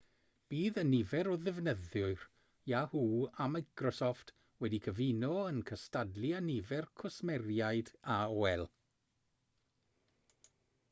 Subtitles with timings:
[0.51, 2.21] bydd y nifer o ddefnyddwyr
[2.71, 4.33] yahoo a microsoft
[4.65, 8.65] wedi'u cyfuno yn cystadlu â nifer cwsmeriaid aol